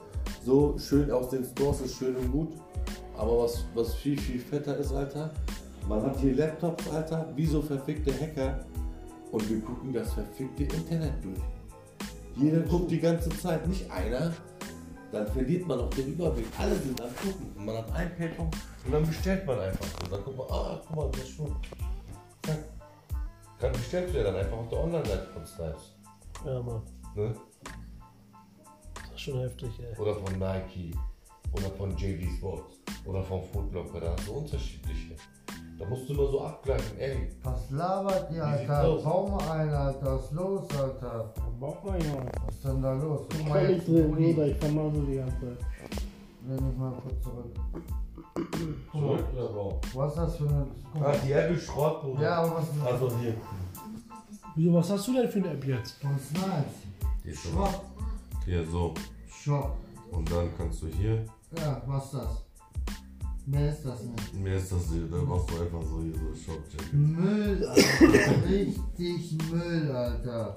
So 0.45 0.79
schön 0.79 1.11
aus 1.11 1.31
den 1.31 1.45
Stores 1.45 1.81
ist 1.81 1.97
schön 1.97 2.15
und 2.15 2.31
gut. 2.31 2.53
Aber 3.21 3.43
was, 3.43 3.67
was 3.75 3.95
viel, 3.97 4.19
viel 4.19 4.41
fetter 4.41 4.79
ist, 4.79 4.93
Alter, 4.95 5.31
man 5.87 6.03
hat 6.03 6.19
hier 6.21 6.35
Laptops, 6.35 6.89
Alter, 6.89 7.29
wie 7.37 7.45
so 7.45 7.61
verfickte 7.61 8.19
Hacker 8.19 8.65
und 9.31 9.47
wir 9.51 9.61
gucken 9.61 9.93
das 9.93 10.15
verfickte 10.15 10.63
Internet 10.63 11.23
durch. 11.23 11.39
Jeder 12.37 12.61
guckt 12.61 12.91
die 12.91 12.99
ganze 12.99 13.29
Zeit, 13.29 13.69
nicht 13.69 13.91
einer. 13.91 14.33
Dann 15.13 15.27
verliert 15.27 15.67
man 15.67 15.81
auch 15.81 15.91
den 15.91 16.15
Überblick. 16.15 16.47
Alle 16.59 16.75
sind 16.77 16.99
am 16.99 17.15
gucken. 17.17 17.53
Und 17.59 17.67
man 17.67 17.77
hat 17.77 17.93
ein 17.93 18.11
Paper 18.17 18.45
und 18.87 18.93
dann 18.93 19.05
bestellt 19.05 19.45
man 19.45 19.59
einfach 19.59 19.85
so. 19.85 20.11
Dann 20.11 20.25
guckt 20.25 20.39
man, 20.39 20.47
ah, 20.49 20.81
guck 20.87 20.97
mal, 20.97 21.11
der 21.11 21.27
Schuh. 21.27 21.51
Zack. 22.47 22.59
Dann 23.59 23.73
bestellst 23.73 24.15
du 24.15 24.19
ja 24.19 24.25
dann 24.25 24.37
einfach 24.37 24.57
auf 24.57 24.69
der 24.71 24.79
Online-Seite 24.79 25.27
von 25.35 25.45
Snipes. 25.45 25.95
Ja, 26.47 26.63
Mann. 26.63 26.81
Ne? 27.15 27.35
Das 28.95 29.11
ist 29.15 29.21
schon 29.21 29.41
heftig, 29.41 29.71
ey. 29.79 30.01
Oder 30.01 30.15
von 30.15 30.39
Nike. 30.39 30.95
Oder 31.53 31.71
von 31.77 31.97
JD 31.97 32.31
Sports. 32.39 32.77
Oder 33.05 33.23
von 33.23 33.43
Footlocker. 33.43 34.01
Da 34.01 34.13
hast 34.17 34.27
du 34.29 34.33
unterschiedliche. 34.33 35.15
Da 35.79 35.87
musst 35.89 36.09
du 36.11 36.15
nur 36.15 36.31
so 36.31 36.43
abgleichen, 36.43 36.99
ey. 36.99 37.29
Was 37.43 37.71
labert 37.71 38.31
ihr, 38.31 38.45
Alter? 38.45 38.85
aus? 38.87 39.03
Bau 39.03 39.29
mal 39.29 39.51
ein, 39.51 39.71
Alter. 39.71 40.15
Was 40.15 40.25
ist 40.27 40.33
los, 40.33 40.69
Alter? 40.79 41.33
Bauch 41.59 41.83
mal, 41.85 41.99
Junge. 42.03 42.31
Was 42.47 42.55
ist 42.57 42.65
denn 42.67 42.83
da 42.83 42.93
los? 42.93 43.21
Guck 43.31 43.41
Ich 43.41 43.49
mal 43.49 43.55
kann 43.63 43.71
jetzt, 43.71 43.89
nicht 43.89 43.99
drin. 44.05 44.11
Bruder, 44.15 44.47
ich 44.47 44.57
vermassel 44.59 45.07
die 45.07 45.17
ganze 45.17 45.41
Zeit. 45.41 45.59
Nenn 46.47 46.69
mich 46.69 46.77
mal 46.77 46.93
kurz 47.03 47.23
zurück. 47.23 47.57
Mal, 48.37 49.01
Zurück 49.01 49.25
oder 49.35 49.55
warum? 49.55 49.75
was 49.95 50.13
ist 50.13 50.19
das 50.19 50.37
für 50.37 50.49
eine. 50.49 50.67
Guck 50.93 51.03
Ah, 51.03 51.09
mal. 51.09 51.19
die 51.25 51.33
Apple 51.33 51.59
Schrott, 51.59 52.03
Bruder. 52.03 52.23
Ja, 52.23 52.35
aber 52.43 52.57
was 52.57 52.65
ist 52.65 52.77
das? 52.79 52.87
Also 52.93 53.19
hier. 53.19 53.35
Wieso, 54.57 54.75
was 54.75 54.91
hast 54.91 55.09
du 55.09 55.13
denn 55.15 55.29
für 55.31 55.39
eine 55.39 55.51
App 55.53 55.65
jetzt? 55.67 55.93
Von 56.03 56.19
Snipes. 56.19 56.75
Die 57.25 57.29
ist 57.31 57.41
Schwab. 57.43 57.85
Hier 58.45 58.65
so. 58.67 58.95
Shop. 59.31 59.77
Und 60.11 60.31
dann 60.31 60.51
kannst 60.59 60.83
du 60.83 60.89
hier. 60.89 61.25
Ja, 61.57 61.83
was 61.87 62.05
ist 62.05 62.15
das? 62.15 62.45
Mehr 63.47 63.71
ist 63.71 63.85
das 63.85 64.03
nicht. 64.05 64.35
Mir 64.35 64.57
ist 64.57 64.71
das 64.71 64.93
hier, 64.93 65.09
dann 65.11 65.27
machst 65.27 65.51
du 65.51 65.61
einfach 65.61 65.83
so 65.83 66.01
hier 66.03 66.15
so 66.15 66.53
Shop-Check. 66.53 66.93
Müll, 66.93 67.67
Alter. 67.67 68.49
Richtig 68.49 69.39
Müll, 69.51 69.91
Alter. 69.91 70.57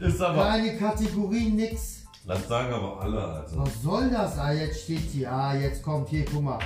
Ist 0.00 0.18
Keine 0.18 0.76
Kategorie, 0.76 1.50
nix. 1.50 2.04
Das 2.26 2.46
sagen 2.48 2.72
aber 2.74 3.00
alle, 3.00 3.22
Alter. 3.22 3.56
Was 3.56 3.82
soll 3.82 4.10
das? 4.10 4.38
Ah, 4.38 4.52
jetzt 4.52 4.82
steht 4.82 4.98
hier. 4.98 5.32
Ah, 5.32 5.54
jetzt 5.54 5.82
kommt 5.82 6.08
hier, 6.10 6.24
guck 6.26 6.42
mal. 6.42 6.58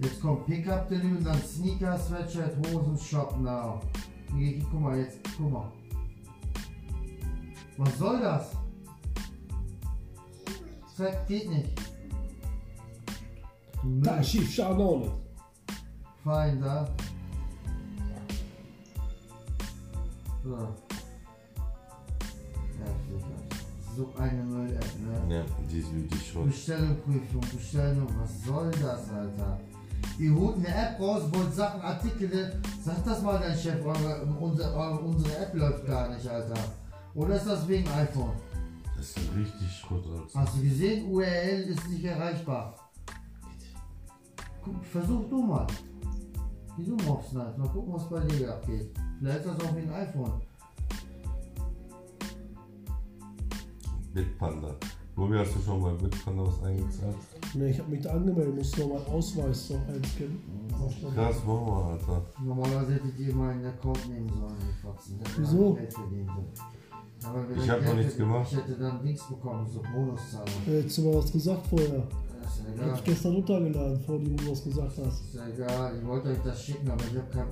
Jetzt 0.00 0.20
kommt 0.20 0.46
Pickup 0.46 0.88
Delivery, 0.88 1.22
dann 1.22 1.40
Sneaker, 1.42 1.98
Sweatshirt, 1.98 2.56
Hosen, 2.66 2.98
Shop 2.98 3.38
now. 3.38 3.80
Hier, 4.34 4.48
hier, 4.48 4.66
guck 4.70 4.80
mal, 4.80 4.98
jetzt, 4.98 5.18
guck 5.36 5.52
mal. 5.52 5.70
Was 7.76 7.98
soll 7.98 8.20
das? 8.20 8.52
Zack, 11.00 11.26
geht 11.26 11.48
nicht. 11.48 11.70
Da, 14.02 14.16
Müll. 14.16 14.24
schief, 14.24 14.52
schau 14.54 14.74
auch 14.74 14.98
nicht. 14.98 15.12
Fein, 16.22 16.60
da. 16.60 16.86
So. 20.44 20.58
Heftig. 22.84 23.24
So 23.96 24.12
eine 24.18 24.42
Müll-App, 24.42 25.26
ne? 25.28 25.36
Ja, 25.36 25.44
die 25.70 25.78
ist 25.78 25.94
wirklich 25.94 26.30
Schrott. 26.30 26.48
Bestellungsprüfung, 26.48 27.40
Bestellung, 27.56 28.08
was 28.20 28.44
soll 28.44 28.70
das, 28.72 29.08
Alter? 29.08 29.58
Ihr 30.18 30.34
holt 30.34 30.56
eine 30.56 30.68
App 30.68 31.00
raus, 31.00 31.22
wollt 31.32 31.54
Sachen, 31.54 31.80
Artikel, 31.80 32.60
sag 32.84 33.02
das 33.06 33.22
mal 33.22 33.38
dein 33.38 33.56
Chef, 33.56 33.82
eure, 33.82 34.26
unsere, 34.38 34.98
unsere 35.00 35.38
App 35.38 35.54
läuft 35.54 35.86
gar 35.86 36.10
nicht, 36.10 36.28
Alter. 36.28 36.62
Oder 37.14 37.36
ist 37.36 37.46
das 37.46 37.66
wegen 37.66 37.88
iPhone? 37.88 38.32
Das 39.00 39.16
ist 39.16 39.34
richtig 39.34 39.72
Schrott, 39.72 40.04
Alter. 40.12 40.40
Hast 40.40 40.56
du 40.58 40.60
gesehen, 40.60 41.10
URL 41.10 41.62
ist 41.70 41.88
nicht 41.88 42.04
erreichbar. 42.04 42.74
Guck, 44.62 44.84
versuch 44.84 45.26
du 45.30 45.42
mal. 45.42 45.66
Mal 46.76 47.08
auf 47.08 47.26
Snipes, 47.26 47.56
mal 47.56 47.68
gucken, 47.70 47.94
was 47.94 48.10
bei 48.10 48.20
dir 48.20 48.52
abgeht. 48.52 48.90
Vielleicht 49.18 49.38
ist 49.38 49.46
das 49.46 49.64
auch 49.64 49.74
wegen 49.74 49.90
iPhone. 49.90 50.32
Bitpanda. 54.12 54.76
Wobi, 55.16 55.38
hast 55.38 55.54
du 55.54 55.60
schon 55.60 55.80
mal 55.80 55.94
Bitpanda 55.94 56.46
was 56.46 56.62
eingezahlt? 56.62 57.16
Ne, 57.54 57.70
ich 57.70 57.78
hab 57.78 57.88
mich 57.88 58.02
da 58.02 58.10
angemeldet, 58.10 58.54
musste 58.54 58.80
noch 58.82 58.88
meinen 58.88 59.06
Ausweis 59.06 59.70
noch 59.70 59.88
einscannen. 59.88 60.42
Krass, 61.14 61.36
mach 61.46 61.66
mal, 61.66 61.92
Alter. 61.92 62.22
Normalerweise 62.44 62.92
hättet 62.96 63.18
ihr 63.18 63.34
mal 63.34 63.52
einen 63.52 63.64
Account 63.64 64.10
nehmen 64.10 64.28
sollen, 64.28 64.56
die. 64.58 65.12
Hätte 65.14 65.40
man 65.40 65.50
Wieso? 65.50 65.72
Geld 65.72 65.94
verdienen 65.94 66.30
Ich 67.56 67.66
ihr 67.66 67.72
hab 67.72 67.84
noch 67.84 67.94
nichts 67.94 68.16
gemacht. 68.16 68.48
Ich 68.50 68.56
hätte 68.58 68.72
dann 68.80 69.02
nichts 69.04 69.22
bekommen, 69.28 69.66
so 69.72 69.80
Bonuszahlung. 69.94 70.48
Hättest 70.66 70.98
du 70.98 71.02
mal 71.02 71.14
was 71.16 71.30
gesagt 71.32 71.66
vorher? 71.66 71.88
Das 72.42 72.52
ist 72.56 72.62
ja 72.64 72.70
Hab 72.70 72.84
egal. 72.86 72.94
ich 72.96 73.04
gestern 73.04 73.34
runtergeladen, 73.34 74.00
vor 74.00 74.18
dem 74.18 74.36
du 74.36 74.50
was 74.50 74.64
gesagt 74.64 74.92
hast. 75.04 75.20
Ist 75.24 75.34
ja 75.34 75.46
egal, 75.46 75.92
ich 76.00 76.06
wollte 76.06 76.28
euch 76.30 76.38
das 76.44 76.62
schicken, 76.62 76.90
aber 76.90 77.02
ich 77.12 77.18
hab 77.18 77.30
kein. 77.32 77.44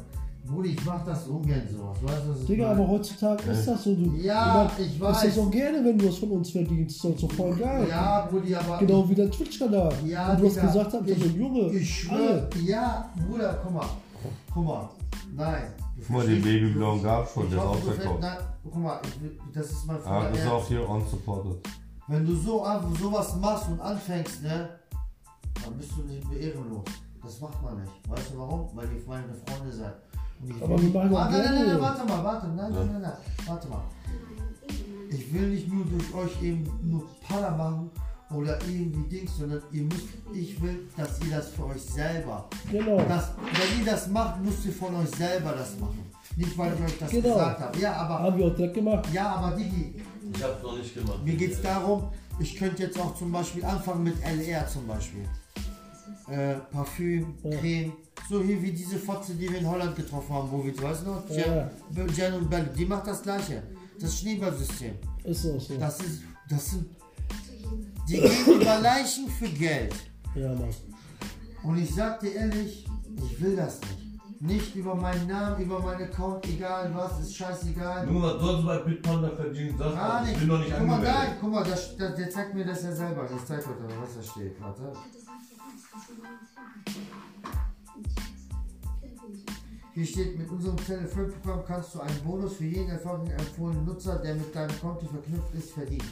Brudi, 0.47 0.71
ich 0.71 0.85
mach 0.87 1.05
das 1.05 1.27
ungern 1.29 1.61
sowas. 1.71 1.99
Weißt 2.03 2.25
du, 2.27 2.31
was 2.31 2.45
Digga, 2.47 2.71
aber 2.71 2.89
heutzutage 2.89 3.51
ist 3.51 3.67
das 3.69 3.85
so. 3.85 3.95
Du, 3.95 4.15
Ja, 4.17 4.71
du 4.75 4.83
ich 4.83 4.99
weiß. 4.99 5.21
das 5.25 5.39
auch 5.39 5.51
gerne, 5.51 5.85
wenn 5.85 5.99
du 5.99 6.09
was 6.09 6.17
von 6.17 6.31
uns 6.31 6.51
verdienst. 6.51 7.05
Das 7.05 7.11
ist 7.11 7.23
doch 7.23 7.33
voll 7.33 7.55
geil. 7.55 7.87
Ja, 7.91 8.27
Brudi, 8.31 8.55
aber. 8.55 8.79
Genau 8.79 9.07
wie 9.11 9.15
dein 9.15 9.31
Twitch-Kanal. 9.31 9.93
Ja, 10.07 10.33
Und 10.33 10.41
du 10.41 10.47
hast 10.47 10.57
Digga, 10.57 10.67
gesagt, 10.69 10.93
hast, 10.95 11.07
ich- 11.11 11.19
so 11.19 11.25
ein 11.27 11.37
Junge. 11.39 11.61
Ich 11.73 11.95
schwöre, 12.01 12.49
ja, 12.65 13.11
Bruder, 13.29 13.59
guck 13.63 13.75
mal. 13.75 13.87
Guck 14.55 14.65
mal. 14.65 14.89
Nein. 15.37 15.63
Guck 16.01 16.11
mal, 16.17 16.27
den 16.27 16.41
Babyblauen 16.43 17.03
gab's 17.03 17.35
schon, 17.35 17.51
der 17.51 17.59
ist 17.59 17.65
ausverkauft. 17.67 18.25
Guck 18.71 18.83
mal, 18.83 19.01
ich, 19.05 19.21
will- 19.23 19.39
das 19.53 19.71
ist 19.71 19.87
mein 19.87 19.97
Ah, 20.05 20.21
Fehler. 20.21 20.31
das 20.31 20.39
ist 20.41 20.47
auch 20.51 20.69
hier 20.69 20.89
unsupported. 20.89 21.69
Wenn 22.07 22.25
du 22.27 22.35
so 22.37 22.63
einfach 22.65 22.95
sowas 22.99 23.37
machst 23.37 23.69
und 23.69 23.81
anfängst, 23.81 24.43
ne, 24.43 24.69
dann 25.63 25.75
bist 25.77 25.91
du 25.97 26.03
nicht 26.03 26.29
mehr 26.31 26.41
ehrenlos. 26.41 26.85
Das 27.23 27.41
macht 27.41 27.63
man 27.63 27.81
nicht. 27.81 27.93
Weißt 28.09 28.33
du 28.33 28.39
warum? 28.39 28.69
Weil 28.75 28.87
ihr 28.87 29.03
meine 29.07 29.35
Freunde 29.47 29.73
seid. 29.73 29.95
Und 30.41 30.57
ich 30.57 30.63
Aber 30.63 30.81
will- 30.81 30.93
wir 30.95 31.01
machen 31.05 31.17
Ah, 31.17 31.29
nein, 31.31 31.45
nein, 31.55 31.67
nein, 31.67 31.81
warte 31.81 32.05
mal, 32.07 32.25
warte, 32.25 32.47
nein, 32.49 32.73
nein, 32.73 32.89
nein, 32.93 33.03
nein, 33.03 33.13
warte 33.47 33.69
mal. 33.69 33.83
Ich 35.11 35.33
will 35.33 35.49
nicht 35.49 35.69
nur 35.73 35.85
durch 35.87 36.15
euch 36.15 36.43
eben 36.43 36.65
nur 36.83 37.05
Paller 37.27 37.57
machen 37.57 37.91
oder 38.31 38.59
irgendwie 38.67 39.09
Dings, 39.09 39.37
sondern 39.39 39.63
ihr 39.73 39.83
müsst, 39.85 40.07
ich 40.35 40.61
will, 40.63 40.87
dass 40.97 41.19
ihr 41.23 41.31
das 41.37 41.49
für 41.51 41.65
euch 41.67 41.83
selber. 41.83 42.47
Genau. 42.71 42.99
Das, 43.09 43.31
wenn 43.39 43.81
ihr 43.85 43.91
das 43.91 44.07
macht, 44.09 44.41
müsst 44.43 44.65
ihr 44.67 44.73
von 44.73 44.95
euch 44.97 45.09
selber 45.11 45.53
das 45.53 45.79
machen. 45.81 46.05
Nicht 46.39 46.57
weil 46.57 46.73
ich 46.75 46.81
euch 46.85 46.99
das 46.99 47.11
Genau. 47.11 47.35
gesagt 47.35 47.61
habe. 47.61 47.79
Ja, 47.79 47.93
aber, 47.95 48.19
Haben 48.21 48.39
wir 48.39 48.47
auch 48.47 48.55
direkt 48.55 48.75
gemacht. 48.75 49.09
ja, 49.13 49.27
aber 49.35 49.57
Digi, 49.57 49.95
Ich 50.33 50.43
hab's 50.43 50.63
noch 50.63 50.77
nicht 50.79 50.95
gemacht. 50.95 51.25
mir 51.25 51.35
geht 51.35 51.53
es 51.53 51.61
darum, 51.61 52.05
ich 52.39 52.55
könnte 52.57 52.83
jetzt 52.85 52.99
auch 52.99 53.15
zum 53.17 53.33
Beispiel 53.33 53.65
anfangen 53.65 54.05
mit 54.05 54.15
LR 54.23 54.67
zum 54.69 54.87
Beispiel. 54.87 55.25
Äh, 56.31 56.55
Parfüm, 56.71 57.35
Ja. 57.43 57.59
Creme, 57.59 57.93
so 58.31 58.43
hier 58.43 58.63
wie 58.63 58.71
diese 58.73 58.99
Fotze, 58.99 59.35
die 59.35 59.51
wir 59.51 59.59
in 59.59 59.67
Holland 59.69 59.97
getroffen 59.97 60.33
haben, 60.35 60.49
wo 60.51 60.65
wir, 60.65 60.81
weißt 60.81 61.03
du 61.03 61.11
noch? 61.11 61.29
Ja. 61.31 61.71
Jen, 61.95 62.09
Jen 62.15 62.35
und 62.35 62.49
Belle, 62.51 62.69
die 62.77 62.85
macht 62.85 63.07
das 63.07 63.23
gleiche. 63.23 63.63
Das 64.01 64.17
Schneeballsystem. 64.21 64.95
Ist 65.25 65.45
auch 65.47 65.61
so. 65.61 65.77
Das 65.77 65.99
ist, 66.01 66.21
das 66.49 66.71
sind, 66.71 66.87
die 68.09 68.15
gehen 68.21 68.47
über 68.61 68.79
Leichen 68.81 69.29
für 69.29 69.49
Geld. 69.49 69.95
Ja, 70.37 70.49
Mann. 70.55 70.69
Und 71.65 71.79
ich 71.79 71.93
sag 71.93 72.21
dir 72.21 72.33
ehrlich, 72.35 72.87
ich 73.27 73.41
will 73.43 73.57
das 73.57 73.81
nicht. 73.81 73.98
Nicht 74.41 74.77
über 74.77 74.95
meinen 74.95 75.27
Namen, 75.27 75.61
über 75.65 75.81
meinen 75.81 76.05
Account, 76.05 76.47
egal 76.47 76.95
was, 76.95 77.21
ist 77.21 77.35
scheißegal. 77.35 78.07
Nur 78.07 78.23
was 78.23 78.41
sonst 78.41 78.67
bei 78.67 78.79
Bitpanda 78.79 79.31
verdienen, 79.31 79.77
das 79.77 79.95
Gar 79.95 80.23
nicht. 80.23 80.33
ich 80.33 80.39
bin 80.39 80.49
noch 80.49 80.59
nicht 80.61 80.75
guck 80.79 80.87
mal, 80.87 81.37
guck 81.41 81.53
mal, 81.53 81.65
das, 81.65 81.97
das, 81.97 82.15
der 82.15 82.31
zeigt 82.31 82.55
mir 82.55 82.65
das 82.65 82.85
ja 82.85 82.93
selber. 82.93 83.29
Ich 83.35 83.45
zeig 83.45 83.59
euch 83.59 83.67
mal, 83.67 83.89
was 84.01 84.15
da 84.15 84.23
steht. 84.23 84.61
Warte. 84.61 84.93
Hier 89.93 90.07
steht, 90.07 90.39
mit 90.39 90.49
unserem 90.49 90.77
Telefonprogramm 90.77 91.65
kannst 91.67 91.97
du 91.97 92.01
einen 92.01 92.21
Bonus 92.21 92.55
für 92.55 92.67
jeden 92.67 92.91
erfolgreichen 92.91 93.41
empfohlenen 93.41 93.85
Nutzer, 93.85 94.21
der 94.21 94.37
mit 94.37 94.55
deinem 94.55 94.81
Konto 94.81 95.07
verknüpft 95.07 95.55
ist, 95.55 95.73
verdienen. 95.73 96.09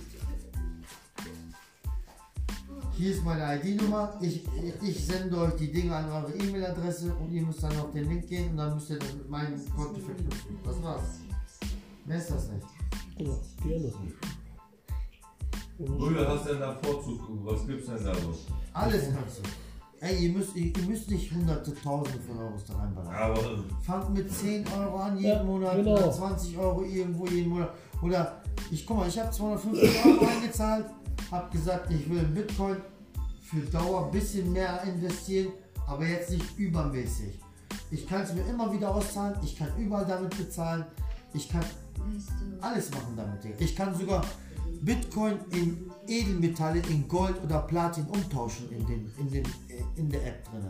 Hier 2.96 3.10
ist 3.12 3.24
meine 3.24 3.60
ID-Nummer. 3.60 4.14
Ich, 4.22 4.42
ich 4.82 5.06
sende 5.06 5.36
euch 5.38 5.54
die 5.56 5.70
Dinge 5.70 5.94
an 5.94 6.10
eure 6.10 6.32
E-Mail-Adresse 6.32 7.12
und 7.14 7.30
ihr 7.30 7.42
müsst 7.42 7.62
dann 7.62 7.78
auf 7.78 7.92
den 7.92 8.08
Link 8.08 8.26
gehen 8.26 8.50
und 8.52 8.56
dann 8.56 8.74
müsst 8.74 8.88
ihr 8.90 8.98
das 8.98 9.12
mit 9.12 9.28
meinem 9.28 9.60
Konto 9.74 10.00
verknüpfen. 10.00 10.58
Das 10.64 10.82
war's. 10.82 11.02
Mehr 12.06 12.16
ist 12.16 12.30
das 12.30 12.48
nicht. 12.48 12.66
Ja, 13.18 13.34
gerne. 13.68 13.92
Brüder, 15.78 16.28
hast 16.28 16.46
du 16.46 16.52
denn 16.52 16.60
da 16.60 16.74
Vorzug? 16.82 17.20
Was 17.44 17.66
gibt's 17.66 17.86
denn 17.86 18.02
da 18.02 18.14
so? 18.14 18.34
Alles 18.72 19.02
kannst 19.14 19.38
du. 19.38 19.42
Ey, 20.00 20.26
ihr 20.26 20.32
müsst, 20.32 20.56
ihr, 20.56 20.66
ihr 20.76 20.82
müsst 20.88 21.10
nicht 21.10 21.32
hunderte, 21.32 21.74
tausende 21.74 22.18
von 22.20 22.38
Euros 22.38 22.64
da 22.66 22.74
reinballern. 22.76 23.14
Aber 23.14 23.40
Fangt 23.82 24.14
mit 24.14 24.32
10 24.32 24.64
Euro 24.78 24.96
an 24.96 25.16
jeden 25.16 25.28
Ja, 25.36 25.42
Monat 25.42 25.76
genau. 25.76 25.92
oder 25.94 26.10
20 26.12 26.56
Euro 26.56 26.82
irgendwo 26.82 27.26
jeden 27.26 27.50
Monat. 27.50 27.74
Oder 28.02 28.42
ich 28.70 28.86
guck 28.86 28.98
mal, 28.98 29.08
ich 29.08 29.18
habe 29.18 29.30
250 29.30 29.90
Euro 30.06 30.26
eingezahlt, 30.26 30.86
habe 31.30 31.50
gesagt, 31.50 31.90
ich 31.90 32.08
will 32.08 32.18
in 32.18 32.34
Bitcoin 32.34 32.76
für 33.42 33.60
Dauer 33.60 34.06
ein 34.06 34.10
bisschen 34.10 34.52
mehr 34.52 34.82
investieren, 34.84 35.52
aber 35.86 36.06
jetzt 36.06 36.30
nicht 36.30 36.58
übermäßig. 36.58 37.40
Ich 37.90 38.06
kann 38.08 38.22
es 38.22 38.34
mir 38.34 38.44
immer 38.46 38.72
wieder 38.72 38.94
auszahlen, 38.94 39.36
ich 39.42 39.56
kann 39.56 39.68
überall 39.78 40.04
damit 40.04 40.36
bezahlen, 40.36 40.84
ich 41.32 41.48
kann 41.48 41.64
alles 42.60 42.90
machen 42.90 43.14
damit. 43.16 43.60
Ich 43.60 43.76
kann 43.76 43.94
sogar 43.94 44.24
Bitcoin 44.82 45.38
in 45.50 45.90
Edelmetalle, 46.06 46.80
in 46.88 47.06
Gold 47.08 47.42
oder 47.42 47.60
Platin 47.60 48.06
umtauschen 48.06 48.70
in, 48.70 48.86
den, 48.86 49.12
in, 49.18 49.30
den, 49.30 49.44
äh, 49.68 49.82
in 49.96 50.08
der 50.10 50.26
App 50.26 50.44
drin. 50.50 50.62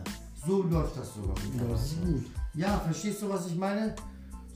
So 0.45 0.63
läuft 0.63 0.97
das 0.97 1.13
sogar. 1.13 1.35
Das 1.69 1.83
ist 1.83 2.01
gut. 2.01 2.25
Ja, 2.53 2.79
verstehst 2.79 3.21
du, 3.21 3.29
was 3.29 3.47
ich 3.47 3.55
meine? 3.55 3.95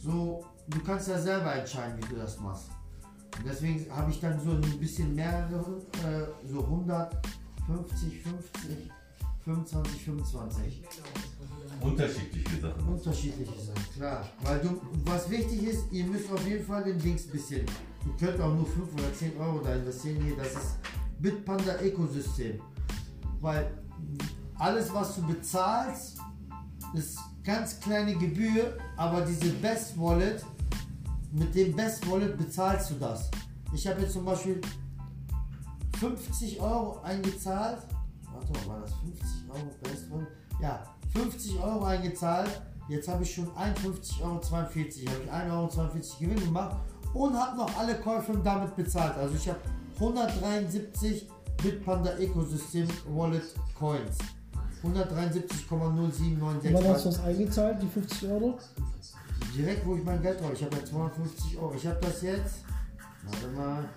So, 0.04 0.46
du 0.68 0.80
kannst 0.82 1.08
ja 1.08 1.20
selber 1.20 1.54
entscheiden, 1.56 1.98
wie 1.98 2.14
du 2.14 2.16
das 2.16 2.40
machst. 2.40 2.70
Deswegen 3.46 3.86
habe 3.92 4.12
ich 4.12 4.20
dann 4.20 4.40
so 4.40 4.52
ein 4.52 4.80
bisschen 4.80 5.16
mehrere, 5.16 5.82
äh, 6.04 6.48
so 6.48 6.60
150, 6.64 8.22
50, 8.22 8.92
25, 9.44 10.04
25. 10.04 10.84
unterschiedliche 11.82 12.62
Sachen. 12.62 12.88
Unterschiedliche 12.88 13.62
Sachen, 13.62 13.94
klar. 13.96 14.30
Weil 14.44 14.60
du, 14.60 14.82
was 15.06 15.30
wichtig 15.30 15.64
ist, 15.64 15.92
ihr 15.92 16.06
müsst 16.06 16.32
auf 16.32 16.46
jeden 16.48 16.66
Fall 16.66 16.84
den 16.84 17.00
Dings 17.00 17.28
bisschen. 17.28 17.66
Ihr 18.06 18.28
könnt 18.28 18.40
auch 18.42 18.54
nur 18.54 18.66
5 18.66 18.94
oder 18.94 19.14
10 19.14 19.38
Euro 19.38 19.60
da 19.64 19.76
investieren 19.76 20.22
hier. 20.24 20.36
Das 20.36 20.54
ist 20.54 20.78
Bitpanda 21.20 21.82
Ökosystem. 21.82 22.60
Weil 23.40 23.72
alles, 24.56 24.94
was 24.94 25.16
du 25.16 25.28
bezahlst, 25.28 26.20
ist 26.94 27.20
ganz 27.44 27.80
kleine 27.80 28.16
Gebühr, 28.16 28.78
aber 28.98 29.22
diese 29.22 29.50
Best 29.54 30.00
Wallet, 30.00 30.46
mit 31.32 31.56
dem 31.56 31.76
Best 31.76 32.10
Wallet 32.10 32.38
bezahlst 32.38 32.92
du 32.92 32.96
das. 32.96 33.30
Ich 33.74 33.88
habe 33.88 34.02
jetzt 34.02 34.14
zum 34.14 34.26
Beispiel 34.26 34.60
50 36.00 36.60
Euro 36.60 37.00
eingezahlt. 37.02 37.80
Warte 38.34 38.68
mal, 38.68 38.76
war 38.76 38.82
das 38.82 38.94
50 38.94 39.50
Euro 39.50 39.72
Best 39.82 40.12
Wallet? 40.12 40.28
Ja, 40.62 40.84
50 41.14 41.60
Euro 41.60 41.86
eingezahlt. 41.86 42.62
Jetzt 42.90 43.08
habe 43.08 43.24
ich 43.24 43.34
schon 43.34 43.48
51,42 43.52 44.22
Euro. 44.22 44.32
Habe 44.32 44.66
ich 45.24 45.32
1,42 45.32 45.50
Euro 45.50 45.70
Gewinn 46.20 46.40
gemacht 46.40 46.76
und 47.14 47.34
habe 47.34 47.58
noch 47.58 47.78
alle 47.78 47.96
Käufe 47.96 48.38
damit 48.44 48.76
bezahlt. 48.76 49.16
Also 49.18 49.36
ich 49.36 49.48
habe 49.48 49.60
173 49.96 51.30
Bitpanda 51.62 52.18
Ecosystem 52.18 52.88
Wallet 53.08 53.44
Coins. 53.78 54.18
173,0796. 54.84 56.74
Wann 56.74 56.88
hast 56.88 57.06
du 57.06 57.10
das 57.10 57.20
eingezahlt, 57.24 57.82
die 57.82 57.88
50 57.88 58.30
Euro? 58.30 58.58
Direkt, 59.56 59.86
wo 59.86 59.96
ich 59.96 60.04
mein 60.04 60.22
Geld 60.22 60.42
habe. 60.42 60.54
Ich 60.54 60.64
habe 60.64 60.78
ja 60.78 60.86
250 60.86 61.58
Euro. 61.58 61.74
Ich 61.76 61.86
habe 61.86 62.00
das 62.02 62.22
jetzt. 62.22 62.64
Warte 63.24 63.48
mal. 63.50 63.90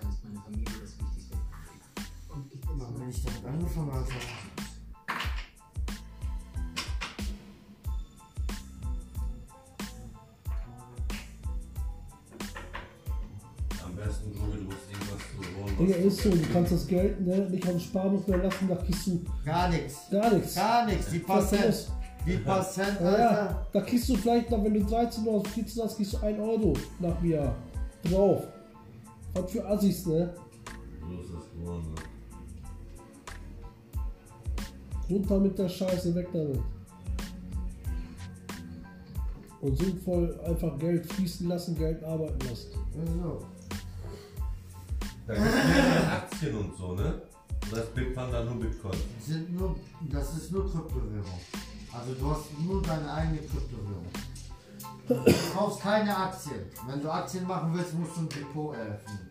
Wann 2.76 2.94
bin 2.94 3.08
ich 3.08 3.22
damit 3.22 3.44
angefangen, 3.46 3.90
Alter? 3.90 4.14
Am 13.84 13.94
besten, 13.96 14.32
du 14.32 14.64
musst 14.64 14.90
irgendwas 14.90 15.76
zu. 15.76 15.82
Digga, 15.82 15.94
ist 15.96 16.22
so, 16.22 16.30
du 16.30 16.52
kannst 16.52 16.72
das 16.72 16.86
Geld 16.86 17.20
ne, 17.20 17.48
nicht 17.50 17.64
auf 17.64 17.70
dem 17.72 17.80
Sparbuch 17.80 18.26
mehr 18.26 18.38
lassen, 18.38 18.68
da 18.68 18.76
kriegst 18.76 19.06
du 19.06 19.24
Gar 19.44 19.68
nichts. 19.70 20.10
gar 20.10 20.32
nichts. 20.32 20.54
Gar 20.54 20.86
nichts. 20.86 21.10
Die 21.10 21.28
Was 21.28 21.50
ist 22.26 22.74
Cent, 22.74 23.00
Ja, 23.00 23.06
Alter. 23.06 23.20
ja, 23.20 23.66
da 23.72 23.80
kriegst 23.80 24.08
du 24.08 24.16
vielleicht 24.16 24.50
noch, 24.50 24.62
wenn 24.64 24.74
du 24.74 24.84
13 24.84 25.26
oder 25.26 25.48
14 25.50 25.82
hast, 25.82 25.96
kriegst 25.96 26.12
du 26.14 26.18
1 26.18 26.38
Euro 26.38 26.72
nach 27.00 27.20
mir 27.20 27.54
drauf. 28.04 28.44
Was 29.34 29.50
für 29.50 29.66
Assis, 29.66 30.06
ne? 30.06 30.32
So 31.00 31.20
ist 31.20 31.34
das 31.34 31.50
geworden. 31.52 31.94
ne? 31.94 32.00
Runter 35.10 35.38
mit 35.38 35.58
der 35.58 35.68
Scheiße, 35.68 36.14
weg 36.14 36.28
damit. 36.32 36.60
Und 39.60 39.78
sinnvoll 39.78 40.38
einfach 40.44 40.78
Geld 40.78 41.06
fließen 41.12 41.48
lassen, 41.48 41.76
Geld 41.76 42.02
arbeiten 42.04 42.38
lassen. 42.48 42.68
So. 43.22 43.44
Da 45.26 45.34
gibt 45.34 45.46
es 45.46 45.54
mehrere 45.54 46.12
Aktien 46.12 46.54
und 46.56 46.76
so, 46.76 46.94
ne? 46.94 47.22
Und 47.64 47.72
das 47.72 47.86
Bitpanda 47.86 48.44
nur 48.44 48.56
Bitcoin. 48.60 48.98
Sind 49.20 49.58
nur, 49.58 49.74
das 50.10 50.36
ist 50.36 50.52
nur 50.52 50.70
Kryptowährung. 50.70 51.24
Also 51.96 52.14
du 52.14 52.30
hast 52.30 52.58
nur 52.58 52.82
deine 52.82 53.12
eigene 53.12 53.38
Kryptowährung. 53.38 54.06
Du 55.06 55.14
kaufst 55.54 55.80
keine 55.80 56.16
Aktien. 56.16 56.60
Wenn 56.88 57.00
du 57.00 57.10
Aktien 57.10 57.46
machen 57.46 57.72
willst, 57.72 57.94
musst 57.94 58.16
du 58.16 58.20
ein 58.22 58.28
Depot 58.28 58.74
eröffnen. 58.74 59.30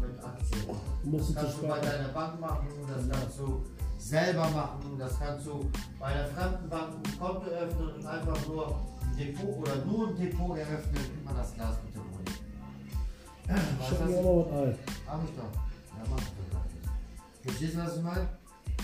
Mit 0.00 0.24
Aktien. 0.24 0.76
Das 1.04 1.34
kannst 1.34 1.62
du 1.62 1.66
bei 1.66 1.78
deiner 1.78 2.08
Bank 2.08 2.40
machen, 2.40 2.68
das 2.86 3.08
kannst 3.08 3.38
du 3.38 3.62
selber 3.98 4.48
machen, 4.50 4.98
das 4.98 5.18
kannst 5.18 5.46
du 5.46 5.70
bei 5.98 6.06
einer 6.06 6.26
fremden 6.26 6.68
Bank 6.68 6.94
ein 6.94 7.18
Konto 7.18 7.46
öffnen 7.46 7.94
und 7.94 8.06
einfach 8.06 8.46
nur 8.46 8.66
ein 8.66 9.16
Depot 9.16 9.58
oder 9.58 9.76
nur 9.84 10.08
ein 10.08 10.16
Depot 10.16 10.58
eröffnen. 10.58 10.94
Gib 10.94 11.24
mal 11.24 11.34
das 11.34 11.54
Glas 11.54 11.76
bitte 11.86 11.98
ruhig. 11.98 12.40
Schau 13.88 14.04
mir 14.04 14.22
noch 14.22 14.46
was 14.50 14.62
ein. 14.62 14.78
hab 15.06 15.24
ich 15.24 15.30
doch. 15.36 15.52
Ja, 15.52 16.04
mach 16.10 16.18
ich 16.18 16.24
doch. 16.24 17.42
Verstehst 17.42 17.74
du, 17.74 17.78
was 17.78 17.96
ich 17.96 18.02
meine? 18.02 18.39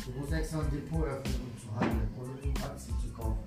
Du 0.06 0.12
musst 0.12 0.32
extra 0.32 0.60
ein 0.60 0.70
Depot 0.70 1.04
öffnen, 1.04 1.34
um 1.34 1.60
zu 1.60 1.80
handeln 1.80 2.08
oder 2.16 2.30
um 2.30 2.54
Aktien 2.62 2.96
zu 3.00 3.08
kaufen. 3.08 3.38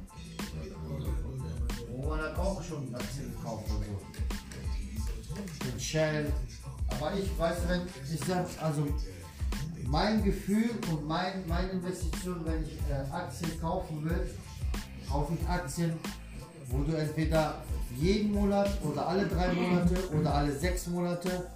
Oh, 1.94 2.10
man 2.10 2.20
hat 2.20 2.38
auch 2.38 2.62
schon 2.62 2.94
Aktien 2.94 3.32
gekauft 3.32 3.64
und 3.70 3.86
so. 3.86 5.72
In 5.72 5.80
Shell. 5.80 6.34
Aber 6.90 7.14
ich 7.18 7.40
weiß, 7.40 7.60
wenn 7.70 7.82
ich 8.14 8.20
sag, 8.28 8.46
also 8.62 8.88
mein 9.86 10.22
Gefühl 10.22 10.72
und 10.92 11.08
mein, 11.08 11.48
meine 11.48 11.70
Investition, 11.70 12.42
wenn 12.44 12.64
ich 12.64 12.78
äh, 12.90 13.10
Aktien 13.10 13.58
kaufen 13.62 14.04
will, 14.04 14.30
kaufe 15.10 15.34
ich 15.40 15.48
Aktien, 15.48 15.94
wo 16.70 16.84
du 16.84 16.92
entweder 16.92 17.64
jeden 17.96 18.34
Monat 18.34 18.70
oder 18.84 19.08
alle 19.08 19.26
drei 19.28 19.54
Monate 19.54 19.96
oder 20.10 20.34
alle 20.34 20.52
sechs 20.52 20.88
Monate 20.88 21.48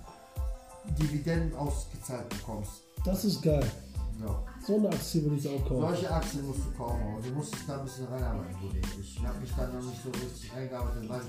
Dividenden 0.98 1.54
ausgezahlt 1.58 2.30
bekommst. 2.30 2.84
Das 3.04 3.26
ist 3.26 3.42
geil. 3.42 3.70
Ja. 4.22 4.53
So 4.66 4.78
eine 4.78 4.90
Aktie 4.90 5.24
würde 5.24 5.36
ich 5.36 5.48
auch 5.50 5.62
kaufen. 5.68 5.82
Solche 5.82 6.10
Aktien 6.10 6.48
musst 6.48 6.60
du 6.66 6.72
kaufen, 6.72 7.02
aber 7.02 7.22
du 7.22 7.34
musst 7.34 7.54
dich 7.54 7.66
da 7.68 7.80
ein 7.80 7.84
bisschen 7.84 8.06
reinarbeiten, 8.06 8.56
Bruder. 8.60 8.78
Ich 9.02 9.26
habe 9.26 9.40
mich 9.40 9.52
da 9.52 9.68
noch 9.68 9.84
nicht 9.84 10.02
so 10.02 10.10
richtig 10.10 10.56
reingearbeitet, 10.56 11.10
weil 11.10 11.22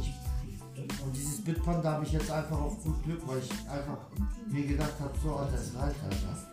ich. 0.00 0.14
Und 1.04 1.12
dieses 1.12 1.40
Bitcoin, 1.42 1.82
da 1.82 1.94
habe 1.94 2.04
ich 2.04 2.12
jetzt 2.12 2.30
einfach 2.30 2.60
auf 2.60 2.80
gut 2.84 3.02
Glück, 3.02 3.26
weil 3.26 3.38
ich 3.38 3.50
einfach 3.68 3.98
mir 4.48 4.64
gedacht 4.64 4.94
habe, 5.00 5.12
so, 5.20 5.34
Alter, 5.34 5.52
das 5.52 5.74
reicht, 5.74 6.04
Alter. 6.04 6.48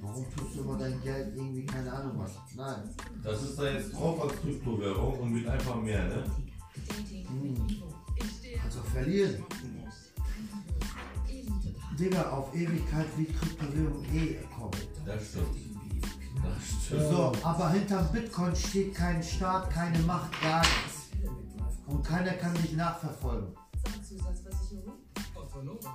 Warum 0.00 0.24
tust 0.30 0.54
du 0.54 0.60
immer 0.60 0.78
dein 0.78 1.00
Geld 1.02 1.34
irgendwie, 1.34 1.66
keine 1.66 1.92
Ahnung 1.92 2.12
was? 2.18 2.32
Nein. 2.54 2.88
Das 3.24 3.42
ist 3.42 3.58
da 3.58 3.68
jetzt 3.68 3.92
drauf 3.94 4.22
als 4.22 4.40
Kryptowährung 4.40 5.18
und 5.18 5.34
wird 5.34 5.48
einfach 5.48 5.82
mehr, 5.82 6.04
ne? 6.04 6.24
Hm. 7.28 7.56
Auch 8.78 8.90
verlieren. 8.92 9.44
Digga, 11.98 12.30
auf 12.30 12.54
Ewigkeit 12.54 13.06
wird 13.16 13.36
Kryptowährung 13.40 14.04
eh 14.12 14.36
kommen. 14.56 14.93
Das 15.06 15.28
stimmt. 15.28 15.46
Das 16.42 16.84
stimmt. 16.86 17.02
So, 17.10 17.32
aber 17.42 17.70
hinterm 17.70 18.10
Bitcoin 18.12 18.54
steht 18.56 18.94
kein 18.94 19.22
Staat, 19.22 19.70
keine 19.70 19.98
Macht, 20.00 20.40
gar 20.42 20.60
nichts. 20.60 21.10
Und 21.86 22.02
keiner 22.02 22.32
kann 22.32 22.54
dich 22.54 22.72
nachverfolgen. 22.72 23.54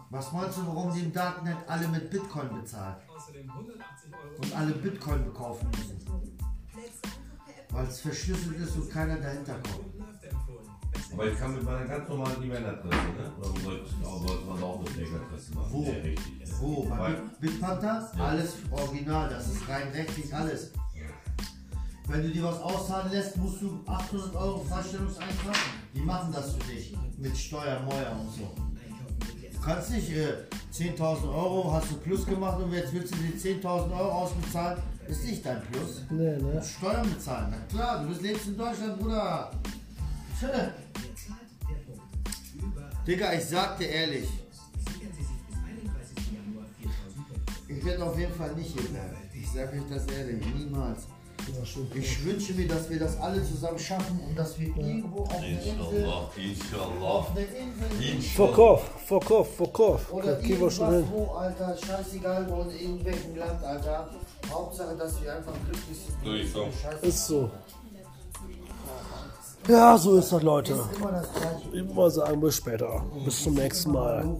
Was 0.10 0.32
meinst 0.32 0.58
du, 0.58 0.68
warum 0.68 0.94
die 0.94 1.02
im 1.02 1.14
Darknet 1.14 1.58
alle 1.68 1.88
mit 1.88 2.10
Bitcoin 2.10 2.62
bezahlen? 2.62 2.96
Und 4.38 4.56
alle 4.56 4.72
Bitcoin 4.74 5.26
bekaufen 5.26 5.70
müssen? 5.72 6.00
Weil 7.72 7.86
es 7.86 8.02
verschlüsselt 8.02 8.58
ist 8.58 8.76
und 8.78 8.90
keiner 8.90 9.18
dahinter 9.18 9.56
kommt. 9.56 9.90
Aber 11.12 11.26
ich 11.26 11.38
kann 11.38 11.54
mit 11.54 11.64
meiner 11.64 11.86
ganz 11.86 12.08
normalen 12.08 12.44
E-Mail-Adresse, 12.44 12.96
ne? 12.96 13.32
Oder 13.40 13.62
sollte, 13.62 14.46
man 14.46 14.64
auch 14.64 14.82
mit 14.82 14.98
Wo? 16.60 16.84
Bei 16.84 16.98
Weil- 17.00 17.14
Bit- 17.14 17.40
Bitpanther? 17.40 18.12
Alles 18.20 18.54
original, 18.72 19.30
das 19.30 19.48
ist 19.48 19.68
rein 19.68 19.88
rechtlich 19.94 20.34
alles. 20.34 20.72
Wenn 22.08 22.24
du 22.24 22.30
dir 22.30 22.44
was 22.44 22.60
auszahlen 22.60 23.12
lässt, 23.12 23.38
musst 23.38 23.62
du 23.62 23.84
800 23.86 24.36
Euro 24.36 24.64
Freistellungseintrag. 24.64 25.56
Die 25.94 26.02
machen 26.02 26.32
das 26.34 26.54
für 26.54 26.64
dich. 26.72 26.98
Mit 27.18 27.38
Steuer, 27.38 27.80
Meuer 27.82 28.12
und 28.20 28.34
so. 28.34 28.52
Du 29.54 29.60
kannst 29.64 29.92
nicht 29.92 30.10
äh, 30.12 30.34
10.000 30.74 31.24
Euro, 31.32 31.72
hast 31.72 31.92
du 31.92 31.98
Plus 31.98 32.26
gemacht 32.26 32.60
und 32.62 32.72
jetzt 32.74 32.94
willst 32.94 33.14
du 33.14 33.18
dir 33.20 33.38
10.000 33.62 33.92
Euro 33.92 34.12
ausbezahlen. 34.12 34.82
Ist 35.08 35.24
nicht 35.24 35.46
dein 35.46 35.62
Plus. 35.72 36.04
Nee, 36.10 36.38
Du 36.38 36.48
ne? 36.48 36.54
musst 36.56 36.72
Steuern 36.72 37.08
bezahlen. 37.14 37.48
Na 37.52 37.58
klar, 37.78 38.04
du 38.04 38.22
lebst 38.24 38.48
in 38.48 38.58
Deutschland, 38.58 39.00
Bruder. 39.00 39.52
Tö. 40.40 40.48
Digga, 43.06 43.34
ich 43.34 43.46
sag 43.46 43.78
dir 43.78 43.88
ehrlich. 43.90 44.28
Ich 47.80 47.86
werde 47.86 48.04
auf 48.04 48.20
jeden 48.20 48.34
Fall 48.34 48.54
nicht 48.56 48.74
hier 48.78 48.90
bleiben. 48.90 49.16
Ich 49.34 49.50
sage 49.52 49.78
euch 49.78 49.84
das 49.90 50.06
ehrlich, 50.18 50.46
niemals. 50.54 51.08
Ich 51.96 52.26
wünsche 52.26 52.54
mir, 52.54 52.68
dass 52.68 52.90
wir 52.90 53.00
das 53.00 53.18
alle 53.22 53.42
zusammen 53.42 53.80
schaffen 53.80 54.20
und 54.28 54.38
dass 54.38 54.60
wir 54.60 54.68
irgendwo 54.76 55.22
auf 55.24 55.34
einer 55.34 55.48
Insel, 55.48 55.72
Inshallah, 55.80 56.30
Inshallah. 56.36 57.10
auf 57.10 57.32
einer 57.32 57.40
Insel 57.40 58.16
Inshallah. 58.16 58.48
Verkauf, 58.48 58.84
Verkauf, 59.06 59.56
Verkauf. 59.56 60.14
oder 60.14 60.36
Da 60.36 60.42
gehen 60.42 60.60
wir 60.60 60.70
schon 60.70 60.94
irgendwas 60.94 61.14
hin. 61.18 61.26
wo, 61.28 61.32
Alter, 61.36 61.78
scheißegal 61.78 62.48
wo 62.50 62.62
in 62.64 62.70
irgendwelchem 62.72 63.36
Land, 63.38 63.64
Alter. 63.64 64.10
Hauptsache, 64.52 64.96
dass 64.98 65.22
wir 65.24 65.36
einfach 65.38 65.54
glücklich 65.66 65.98
sind. 66.52 67.02
Ist 67.02 67.28
so. 67.28 67.50
Ja, 69.70 69.98
so 69.98 70.18
ist 70.18 70.32
das, 70.34 70.42
Leute. 70.44 70.78
Immer 71.72 72.10
sagen, 72.12 72.42
bis 72.42 72.58
später. 72.58 73.06
Bis 73.24 73.44
zum 73.44 73.54
nächsten 73.54 73.92
Mal. 73.94 74.36